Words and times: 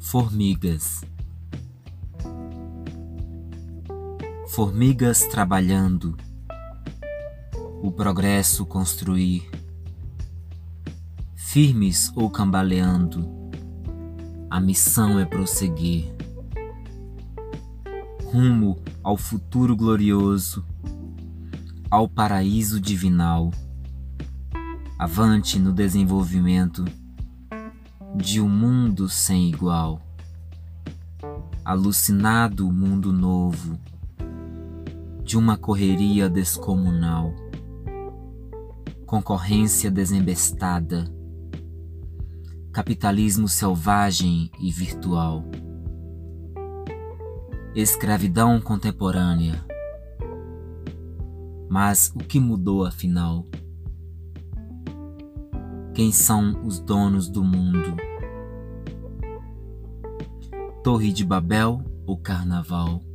Formigas. 0.00 1.04
Formigas 4.48 5.24
trabalhando, 5.26 6.16
o 7.82 7.92
progresso 7.92 8.64
construir, 8.64 9.50
firmes 11.34 12.10
ou 12.16 12.30
cambaleando, 12.30 13.28
a 14.48 14.58
missão 14.60 15.18
é 15.18 15.26
prosseguir, 15.26 16.10
rumo 18.24 18.78
ao 19.02 19.16
futuro 19.16 19.76
glorioso, 19.76 20.64
ao 21.90 22.08
paraíso 22.08 22.80
divinal, 22.80 23.50
avante 24.98 25.58
no 25.58 25.72
desenvolvimento 25.72 26.84
de 28.14 28.40
um 28.40 28.48
mundo 28.48 29.08
sem 29.08 29.48
igual. 29.48 30.00
Alucinado 31.64 32.70
mundo 32.72 33.12
novo, 33.12 33.78
de 35.22 35.36
uma 35.36 35.58
correria 35.58 36.28
descomunal, 36.28 37.34
concorrência 39.04 39.90
desembestada, 39.90 41.12
capitalismo 42.72 43.46
selvagem 43.46 44.50
e 44.58 44.70
virtual, 44.72 45.44
escravidão 47.74 48.60
contemporânea. 48.60 49.62
Mas 51.68 52.10
o 52.14 52.20
que 52.20 52.40
mudou 52.40 52.86
afinal? 52.86 53.44
Quem 55.92 56.10
são 56.10 56.64
os 56.64 56.80
donos 56.80 57.28
do 57.28 57.44
mundo? 57.44 58.07
Torre 60.82 61.12
de 61.12 61.24
Babel 61.24 61.82
ou 62.06 62.16
Carnaval? 62.16 63.07